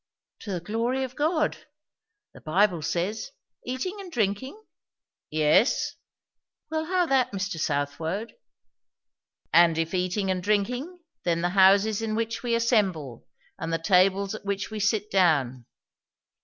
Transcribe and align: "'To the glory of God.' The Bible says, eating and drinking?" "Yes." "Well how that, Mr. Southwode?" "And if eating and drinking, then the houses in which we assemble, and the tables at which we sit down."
"'To 0.39 0.53
the 0.53 0.59
glory 0.59 1.03
of 1.03 1.15
God.' 1.15 1.67
The 2.33 2.41
Bible 2.41 2.81
says, 2.81 3.29
eating 3.63 3.97
and 3.99 4.11
drinking?" 4.11 4.59
"Yes." 5.29 5.93
"Well 6.71 6.85
how 6.85 7.05
that, 7.05 7.31
Mr. 7.31 7.59
Southwode?" 7.59 8.33
"And 9.53 9.77
if 9.77 9.93
eating 9.93 10.31
and 10.31 10.41
drinking, 10.41 11.01
then 11.23 11.41
the 11.41 11.49
houses 11.49 12.01
in 12.01 12.15
which 12.15 12.41
we 12.41 12.55
assemble, 12.55 13.27
and 13.59 13.71
the 13.71 13.77
tables 13.77 14.33
at 14.33 14.43
which 14.43 14.71
we 14.71 14.79
sit 14.79 15.11
down." 15.11 15.67